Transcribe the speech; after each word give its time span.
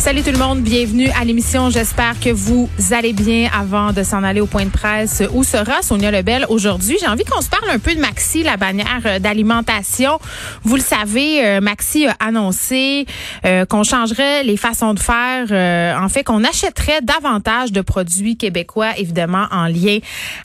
Salut 0.00 0.22
tout 0.22 0.32
le 0.32 0.38
monde, 0.38 0.62
bienvenue 0.62 1.10
à 1.10 1.26
l'émission. 1.26 1.68
J'espère 1.68 2.18
que 2.18 2.30
vous 2.30 2.70
allez 2.90 3.12
bien 3.12 3.50
avant 3.52 3.92
de 3.92 4.02
s'en 4.02 4.24
aller 4.24 4.40
au 4.40 4.46
point 4.46 4.64
de 4.64 4.70
presse. 4.70 5.22
Où 5.34 5.44
sera 5.44 5.82
Sonia 5.82 6.10
Lebel 6.10 6.46
aujourd'hui? 6.48 6.96
J'ai 6.98 7.06
envie 7.06 7.24
qu'on 7.24 7.42
se 7.42 7.50
parle 7.50 7.68
un 7.68 7.78
peu 7.78 7.94
de 7.94 8.00
Maxi, 8.00 8.42
la 8.42 8.56
bannière 8.56 9.02
euh, 9.04 9.18
d'alimentation. 9.18 10.18
Vous 10.62 10.76
le 10.76 10.80
savez, 10.80 11.44
euh, 11.44 11.60
Maxi 11.60 12.06
a 12.06 12.16
annoncé 12.18 13.04
euh, 13.44 13.66
qu'on 13.66 13.82
changerait 13.82 14.42
les 14.42 14.56
façons 14.56 14.94
de 14.94 15.00
faire, 15.00 16.00
en 16.02 16.08
fait 16.08 16.24
qu'on 16.24 16.44
achèterait 16.44 17.02
davantage 17.02 17.70
de 17.70 17.82
produits 17.82 18.38
québécois, 18.38 18.96
évidemment 18.96 19.48
en 19.50 19.66
lien 19.66 19.98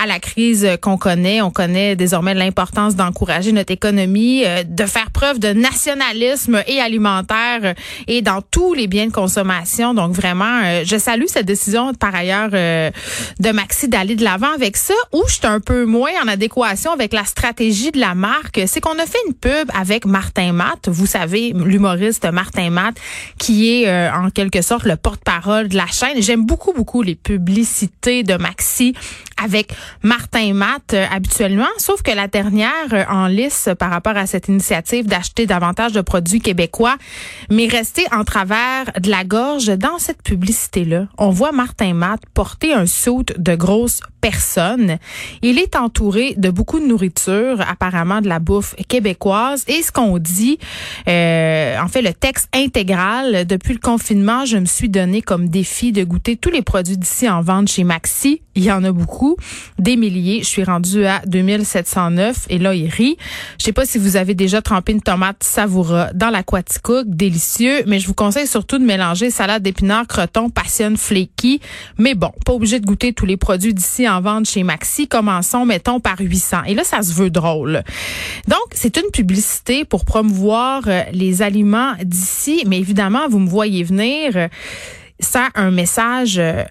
à 0.00 0.06
la 0.06 0.20
crise 0.20 0.78
qu'on 0.80 0.96
connaît. 0.96 1.42
On 1.42 1.50
connaît 1.50 1.96
désormais 1.96 2.34
l'importance 2.34 2.94
d'encourager 2.94 3.50
notre 3.50 3.72
économie, 3.72 4.44
de 4.64 4.86
faire 4.86 5.10
preuve 5.10 5.40
de 5.40 5.48
nationalisme 5.48 6.62
et 6.68 6.80
alimentaire 6.80 7.74
et 8.06 8.22
dans 8.22 8.42
tous 8.42 8.74
les 8.74 8.86
biens 8.86 9.08
de 9.08 9.12
consommation 9.12 9.39
donc 9.94 10.12
vraiment, 10.12 10.60
euh, 10.64 10.82
je 10.84 10.96
salue 10.96 11.24
cette 11.26 11.46
décision 11.46 11.92
par 11.94 12.14
ailleurs 12.14 12.50
euh, 12.52 12.90
de 13.38 13.50
Maxi 13.50 13.88
d'aller 13.88 14.16
de 14.16 14.24
l'avant 14.24 14.52
avec 14.54 14.76
ça. 14.76 14.94
Où 15.12 15.22
je 15.26 15.34
suis 15.34 15.46
un 15.46 15.60
peu 15.60 15.84
moins 15.84 16.10
en 16.22 16.28
adéquation 16.28 16.92
avec 16.92 17.12
la 17.12 17.24
stratégie 17.24 17.90
de 17.90 17.98
la 17.98 18.14
marque, 18.14 18.60
c'est 18.66 18.80
qu'on 18.80 18.98
a 18.98 19.06
fait 19.06 19.18
une 19.26 19.34
pub 19.34 19.70
avec 19.74 20.04
Martin 20.06 20.52
Matt. 20.52 20.88
Vous 20.88 21.06
savez, 21.06 21.52
l'humoriste 21.54 22.30
Martin 22.30 22.70
Matt, 22.70 22.96
qui 23.38 23.82
est 23.82 23.88
euh, 23.88 24.12
en 24.12 24.30
quelque 24.30 24.62
sorte 24.62 24.84
le 24.84 24.96
porte-parole 24.96 25.68
de 25.68 25.76
la 25.76 25.86
chaîne. 25.86 26.20
J'aime 26.20 26.44
beaucoup 26.44 26.72
beaucoup 26.72 27.02
les 27.02 27.14
publicités 27.14 28.22
de 28.22 28.34
Maxi 28.34 28.94
avec 29.42 29.72
Martin 30.02 30.54
Matt 30.54 30.94
habituellement, 31.10 31.68
sauf 31.78 32.02
que 32.02 32.10
la 32.10 32.28
dernière 32.28 33.06
en 33.08 33.26
lice 33.26 33.68
par 33.78 33.90
rapport 33.90 34.16
à 34.16 34.26
cette 34.26 34.48
initiative 34.48 35.06
d'acheter 35.06 35.46
davantage 35.46 35.92
de 35.92 36.00
produits 36.00 36.40
québécois 36.40 36.96
mais 37.50 37.66
restée 37.66 38.06
en 38.12 38.24
travers 38.24 38.92
de 39.00 39.10
la 39.10 39.24
gorge 39.24 39.66
dans 39.66 39.98
cette 39.98 40.22
publicité-là. 40.22 41.06
On 41.18 41.30
voit 41.30 41.52
Martin 41.52 41.94
Matt 41.94 42.20
porter 42.34 42.72
un 42.72 42.86
saut 42.86 43.22
de 43.36 43.54
grosses 43.54 44.00
personnes. 44.20 44.98
Il 45.42 45.58
est 45.58 45.76
entouré 45.76 46.34
de 46.36 46.50
beaucoup 46.50 46.80
de 46.80 46.86
nourriture, 46.86 47.60
apparemment 47.60 48.20
de 48.20 48.28
la 48.28 48.38
bouffe 48.38 48.74
québécoise. 48.88 49.64
Et 49.68 49.82
ce 49.82 49.92
qu'on 49.92 50.18
dit, 50.18 50.58
euh, 51.08 51.78
en 51.80 51.88
fait, 51.88 52.02
le 52.02 52.12
texte 52.12 52.48
intégral, 52.54 53.46
depuis 53.46 53.72
le 53.72 53.80
confinement, 53.80 54.44
je 54.44 54.56
me 54.56 54.66
suis 54.66 54.88
donné 54.88 55.22
comme 55.22 55.48
défi 55.48 55.92
de 55.92 56.04
goûter 56.04 56.36
tous 56.36 56.50
les 56.50 56.62
produits 56.62 56.96
d'ici 56.96 57.28
en 57.28 57.42
vente 57.42 57.68
chez 57.68 57.84
Maxi. 57.84 58.42
Il 58.56 58.64
y 58.64 58.72
en 58.72 58.82
a 58.84 58.92
beaucoup, 58.92 59.36
des 59.78 59.96
milliers. 59.96 60.40
Je 60.40 60.48
suis 60.48 60.64
rendue 60.64 61.06
à 61.06 61.22
2709 61.26 62.46
et 62.50 62.58
là, 62.58 62.74
il 62.74 62.88
rit. 62.88 63.16
Je 63.58 63.64
sais 63.64 63.72
pas 63.72 63.86
si 63.86 63.98
vous 63.98 64.16
avez 64.16 64.34
déjà 64.34 64.60
trempé 64.60 64.92
une 64.92 65.00
tomate 65.00 65.42
savoura 65.42 66.12
dans 66.14 66.30
l'aquaticook, 66.30 67.06
délicieux, 67.08 67.84
mais 67.86 68.00
je 68.00 68.06
vous 68.06 68.14
conseille 68.14 68.46
surtout 68.46 68.78
de 68.78 68.84
mélanger 68.84 69.30
salade 69.30 69.62
d'épinards, 69.62 70.06
croton, 70.06 70.50
passion, 70.50 70.94
flaky. 70.96 71.60
Mais 71.96 72.14
bon, 72.14 72.32
pas 72.44 72.52
obligé 72.52 72.80
de 72.80 72.86
goûter 72.86 73.12
tous 73.12 73.26
les 73.26 73.36
produits 73.36 73.72
d'ici 73.72 74.08
en 74.10 74.20
vente 74.20 74.46
chez 74.46 74.62
Maxi. 74.62 75.08
Commençons, 75.08 75.64
mettons, 75.64 76.00
par 76.00 76.18
800. 76.18 76.64
Et 76.66 76.74
là, 76.74 76.84
ça 76.84 77.02
se 77.02 77.12
veut 77.14 77.30
drôle. 77.30 77.82
Donc, 78.48 78.60
c'est 78.72 78.96
une 78.96 79.10
publicité 79.12 79.84
pour 79.84 80.04
promouvoir 80.04 80.82
euh, 80.86 81.02
les 81.12 81.42
aliments 81.42 81.94
d'ici. 82.02 82.64
Mais 82.66 82.78
évidemment, 82.78 83.28
vous 83.28 83.38
me 83.38 83.48
voyez 83.48 83.84
venir. 83.84 84.48
Ça, 85.18 85.48
un 85.54 85.70
message, 85.70 86.38
euh, 86.38 86.64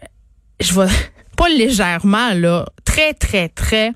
je 0.60 0.74
vois 0.74 0.88
pas 1.38 1.50
légèrement, 1.50 2.34
là, 2.34 2.66
très, 2.84 3.14
très, 3.14 3.50
très 3.50 3.94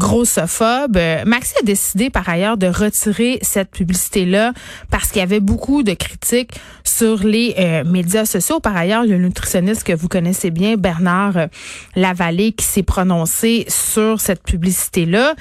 grossophobe. 0.00 0.96
Euh, 0.96 1.24
Maxi 1.26 1.54
a 1.60 1.62
décidé 1.62 2.10
par 2.10 2.28
ailleurs 2.28 2.56
de 2.56 2.66
retirer 2.66 3.38
cette 3.42 3.70
publicité-là 3.70 4.52
parce 4.90 5.08
qu'il 5.08 5.20
y 5.20 5.22
avait 5.22 5.40
beaucoup 5.40 5.82
de 5.82 5.92
critiques 5.92 6.54
sur 6.82 7.22
les 7.22 7.54
euh, 7.58 7.84
médias 7.84 8.24
sociaux. 8.24 8.58
Par 8.58 8.76
ailleurs, 8.76 9.02
un 9.02 9.18
nutritionniste 9.18 9.84
que 9.84 9.92
vous 9.92 10.08
connaissez 10.08 10.50
bien, 10.50 10.76
Bernard 10.76 11.36
euh, 11.36 11.46
Lavallée, 11.94 12.52
qui 12.52 12.64
s'est 12.64 12.82
prononcé 12.82 13.66
sur 13.68 14.20
cette 14.20 14.42
publicité-là. 14.42 15.34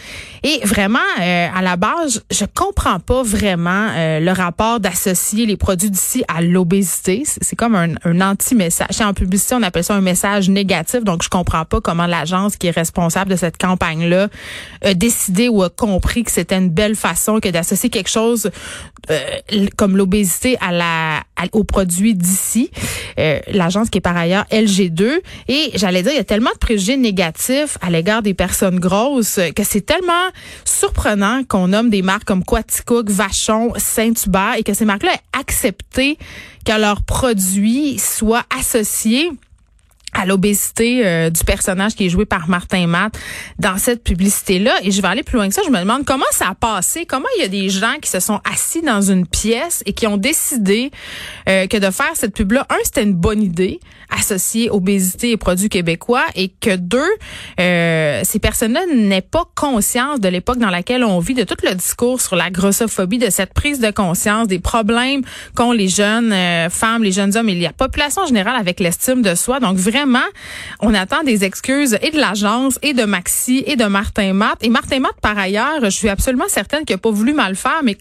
Et 0.44 0.60
vraiment, 0.66 1.00
à 1.20 1.62
la 1.62 1.78
base, 1.78 2.24
je 2.30 2.46
comprends 2.54 3.00
pas 3.00 3.24
vraiment 3.24 3.88
le 3.96 4.32
rapport 4.32 4.80
d'associer 4.80 5.46
les 5.46 5.56
produits 5.56 5.90
d'ici 5.90 6.24
à 6.28 6.42
l'obésité. 6.42 7.24
C'est 7.26 7.56
comme 7.56 7.76
un, 7.76 7.94
un 8.04 8.22
anti-message. 8.22 9.02
En 9.02 9.14
publicité, 9.14 9.56
on 9.56 9.64
appelle 9.64 9.84
ça 9.84 9.96
un 9.96 10.02
message 10.02 10.50
négatif. 10.50 11.04
Donc, 11.04 11.24
je 11.24 11.30
comprends 11.30 11.66
pas 11.66 11.80
comment 11.80 12.08
l'agence 12.08 12.58
qui 12.58 12.68
est 12.68 12.76
responsable 12.76 13.32
de 13.32 13.36
cette 13.38 13.58
campagne-là 13.58 14.28
décidé 14.96 15.50
ou 15.50 15.64
a 15.64 15.70
compris 15.70 16.24
que 16.24 16.32
c'était 16.32 16.58
une 16.58 16.70
belle 16.70 16.96
façon 16.96 17.40
que 17.40 17.50
d'associer 17.50 17.90
quelque 17.90 18.10
chose 18.10 18.50
euh, 19.10 19.20
comme 19.76 19.98
l'obésité 19.98 20.58
à 20.62 20.72
la 20.72 21.24
d'ici, 22.14 22.70
euh, 23.18 23.40
l'agence 23.48 23.90
qui 23.90 23.98
est 23.98 24.02
par 24.02 24.16
ailleurs 24.16 24.46
LG2 24.52 25.22
et 25.48 25.72
j'allais 25.76 26.04
dire 26.04 26.12
il 26.12 26.18
y 26.18 26.20
a 26.20 26.24
tellement 26.24 26.52
de 26.52 26.58
préjugés 26.58 26.98
négatifs 26.98 27.78
à 27.82 27.90
l'égard 27.90 28.22
des 28.22 28.34
personnes 28.34 28.80
grosses 28.80 29.40
que 29.56 29.64
c'est 29.64 29.82
tellement 29.82 30.30
surprenant 30.66 31.44
qu'on 31.44 31.70
nomme 31.70 31.90
des 31.90 32.02
marques 32.02 32.26
comme 32.26 32.44
Quaticook, 32.44 33.10
Vachon, 33.10 33.74
Saint-Hubert 33.78 34.56
et 34.58 34.64
que 34.64 34.74
ces 34.74 34.86
marques-là 34.86 35.14
aient 35.14 35.40
accepté 35.40 36.18
que 36.66 36.80
leurs 36.80 37.02
produits 37.02 37.98
soient 37.98 38.46
associés 38.58 39.32
à 40.14 40.26
l'obésité 40.26 41.06
euh, 41.06 41.30
du 41.30 41.44
personnage 41.44 41.96
qui 41.96 42.06
est 42.06 42.10
joué 42.10 42.26
par 42.26 42.50
Martin 42.50 42.88
Matt 42.88 43.18
dans 43.60 43.78
cette 43.78 44.04
publicité-là. 44.04 44.74
Et 44.84 44.92
je 44.92 45.02
vais 45.02 45.08
aller 45.08 45.24
plus 45.24 45.38
loin 45.38 45.48
que 45.48 45.54
ça. 45.54 45.62
Je 45.66 45.72
me 45.72 45.80
demande 45.80 46.06
comment 46.06 46.26
ça 46.32 46.50
a 46.50 46.56
passé, 46.56 47.06
comment 47.06 47.28
il 47.38 47.42
y 47.42 47.46
a 47.46 47.48
des 47.48 47.70
gens 47.70 47.96
qui 48.02 48.10
se 48.10 48.20
sont 48.20 48.40
assis 48.52 48.82
dans 48.82 49.02
une 49.02 49.28
pièce 49.28 49.84
et 49.86 49.94
qui 49.94 50.08
ont 50.08 50.18
décidé 50.18 50.92
euh, 51.48 51.68
que 51.68 51.78
de 51.78 51.90
faire 51.92 52.12
cette 52.16 52.34
pub-là, 52.34 52.66
un, 52.70 52.76
c'était 52.84 53.04
une 53.04 53.14
bonne 53.14 53.42
idée 53.42 53.80
associée 54.10 54.72
obésité 54.72 55.32
et 55.32 55.38
produits 55.38 55.70
québécois 55.70 56.26
et 56.36 56.50
que 56.50 56.76
deux, 56.76 57.00
euh, 57.60 58.22
ces 58.24 58.40
personnes-là 58.40 58.82
n'aient 58.94 59.22
pas 59.22 59.44
conscience 59.56 60.20
de 60.20 60.30
l'époque 60.30 60.58
dans 60.58 60.72
laquelle 60.72 61.04
on 61.04 61.20
vit, 61.20 61.36
de 61.36 61.44
tout 61.44 61.58
le 61.64 61.76
discours 61.76 62.20
sur 62.20 62.36
la 62.36 62.50
grossophobie, 62.50 63.20
de 63.20 63.30
cette 63.30 63.54
prise 63.54 63.80
de 63.80 63.92
conscience, 63.92 64.48
des 64.48 64.60
problèmes 64.60 65.22
qu'ont 65.56 65.72
les 65.72 65.88
jeunes 65.88 66.34
femmes, 66.70 67.04
les 67.04 67.12
jeunes 67.12 67.38
hommes 67.38 67.50
et 67.50 67.56
la 67.56 67.74
population 67.74 68.26
générale 68.26 68.56
avec 68.60 68.80
l'estime 68.80 69.22
de 69.22 69.36
soi. 69.36 69.60
Donc 69.60 69.78
vraiment, 69.78 70.00
on 70.80 70.94
attend 70.94 71.24
des 71.24 71.44
excuses 71.44 71.98
et 72.02 72.12
de 72.12 72.18
l'agence 72.18 72.80
et 72.82 72.94
de 72.94 73.04
Maxi 73.04 73.64
et 73.66 73.76
de 73.76 73.86
Martin 73.86 74.34
Matt. 74.34 74.64
Et 74.64 74.70
Martin 74.70 75.00
Matt, 75.00 75.16
par 75.22 75.38
ailleurs, 75.38 75.82
je 75.84 75.90
suis 75.90 76.10
absolument 76.10 76.48
certaine 76.48 76.86
qu'il 76.86 76.96
n'a 76.96 77.00
pas 77.00 77.12
voulu 77.12 77.34
mal 77.34 77.56
faire, 77.56 77.82
mais 77.84 77.98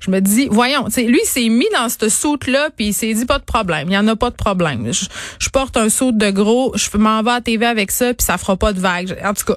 je 0.00 0.10
me 0.10 0.20
dis, 0.20 0.48
voyons, 0.50 0.86
lui, 0.96 1.20
s'est 1.24 1.48
mis 1.48 1.66
dans 1.72 1.88
cette 1.88 2.08
soute-là, 2.08 2.70
puis 2.76 2.88
il 2.88 2.94
s'est 2.94 3.12
dit, 3.14 3.26
pas 3.26 3.38
de 3.38 3.44
problème, 3.44 3.88
il 3.88 3.94
y 3.94 3.98
en 3.98 4.06
a 4.08 4.16
pas 4.16 4.30
de 4.30 4.36
problème. 4.36 4.90
Je, 4.92 5.50
porte 5.50 5.76
un 5.76 5.88
saut 5.88 6.12
de 6.12 6.30
gros, 6.30 6.72
je 6.76 6.96
m'en 6.96 7.22
vais 7.22 7.32
à 7.32 7.40
TV 7.40 7.66
avec 7.66 7.90
ça, 7.90 8.14
puis 8.14 8.24
ça 8.24 8.38
fera 8.38 8.56
pas 8.56 8.72
de 8.72 8.78
vague. 8.78 9.18
En 9.24 9.34
tout 9.34 9.44
cas, 9.44 9.56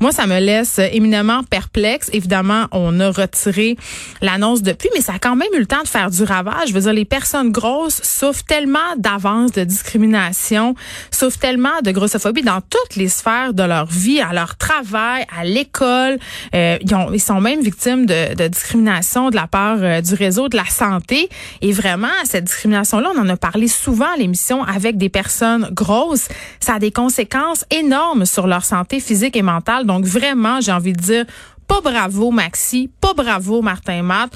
moi, 0.00 0.12
ça 0.12 0.26
me 0.26 0.38
laisse 0.38 0.78
éminemment 0.78 1.42
perplexe. 1.42 2.10
Évidemment, 2.12 2.66
on 2.70 3.00
a 3.00 3.10
retiré 3.10 3.76
l'annonce 4.20 4.62
depuis, 4.62 4.88
mais 4.94 5.00
ça 5.00 5.14
a 5.14 5.18
quand 5.18 5.34
même 5.34 5.48
eu 5.54 5.58
le 5.58 5.66
temps 5.66 5.82
de 5.82 5.88
faire 5.88 6.10
du 6.10 6.22
ravage. 6.22 6.68
Je 6.68 6.74
veux 6.74 6.80
dire, 6.80 6.92
les 6.92 7.04
personnes 7.04 7.50
grosses 7.50 8.00
souffrent 8.02 8.44
tellement 8.44 8.78
d'avance 8.96 9.52
de 9.52 9.64
discrimination, 9.64 10.74
souffrent 11.10 11.38
tellement 11.38 11.80
de 11.82 11.90
grossophobie 11.90 12.42
dans 12.42 12.60
toutes 12.60 12.96
les 12.96 13.08
sphères 13.08 13.52
de 13.52 13.62
leur 13.64 13.86
vie, 13.86 14.20
à 14.20 14.32
leur 14.32 14.56
travail, 14.56 15.26
à 15.36 15.44
l'école. 15.44 16.18
Euh, 16.54 16.78
ils, 16.80 16.96
ils, 17.14 17.20
sont 17.20 17.40
même 17.40 17.62
victimes 17.62 18.06
de, 18.06 18.34
de 18.34 18.48
discrimination 18.48 19.30
de 19.32 19.36
la 19.36 19.48
part 19.48 19.78
euh, 19.80 20.00
du 20.00 20.14
réseau 20.14 20.48
de 20.48 20.56
la 20.56 20.64
santé. 20.66 21.28
Et 21.60 21.72
vraiment, 21.72 22.06
cette 22.24 22.44
discrimination-là, 22.44 23.10
on 23.14 23.20
en 23.20 23.28
a 23.28 23.36
parlé 23.36 23.66
souvent 23.66 24.12
à 24.14 24.16
l'émission 24.16 24.62
avec 24.62 24.96
des 24.96 25.08
personnes 25.08 25.68
grosses. 25.72 26.28
Ça 26.60 26.74
a 26.74 26.78
des 26.78 26.92
conséquences 26.92 27.64
énormes 27.70 28.24
sur 28.24 28.46
leur 28.46 28.64
santé 28.64 29.00
physique 29.00 29.36
et 29.36 29.42
mentale. 29.42 29.86
Donc 29.86 30.04
vraiment, 30.04 30.60
j'ai 30.60 30.72
envie 30.72 30.92
de 30.92 31.00
dire, 31.00 31.24
pas 31.66 31.80
bravo 31.80 32.30
Maxi, 32.30 32.90
pas 33.00 33.14
bravo 33.14 33.62
Martin 33.62 34.02
Matt. 34.02 34.30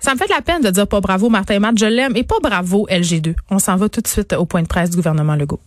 Ça 0.00 0.14
me 0.14 0.18
fait 0.18 0.26
de 0.26 0.32
la 0.32 0.42
peine 0.42 0.62
de 0.62 0.70
dire 0.70 0.88
pas 0.88 1.00
bravo 1.00 1.28
Martin 1.28 1.60
Matt, 1.60 1.78
je 1.78 1.86
l'aime, 1.86 2.16
et 2.16 2.24
pas 2.24 2.40
bravo 2.42 2.86
LG2. 2.90 3.34
On 3.50 3.58
s'en 3.58 3.76
va 3.76 3.88
tout 3.88 4.00
de 4.00 4.08
suite 4.08 4.32
au 4.32 4.46
point 4.46 4.62
de 4.62 4.66
presse 4.66 4.90
du 4.90 4.96
gouvernement 4.96 5.36
Legault. 5.36 5.60